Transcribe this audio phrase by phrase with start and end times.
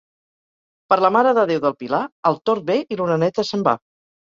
[0.93, 2.01] Per la Mare de Déu del Pilar,
[2.33, 3.79] el tord ve i l'oreneta se'n va.